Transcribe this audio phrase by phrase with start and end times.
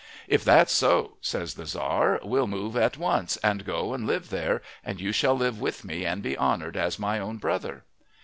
[0.27, 4.63] "If that's so," says the Tzar, "we'll move at once, and go and live there,
[4.83, 7.83] and you shall live with me and be honoured as my own brother."